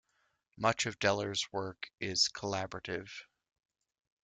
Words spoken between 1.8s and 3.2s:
is collaborative.